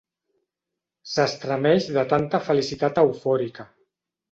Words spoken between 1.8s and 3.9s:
de tanta felicitat eufòrica.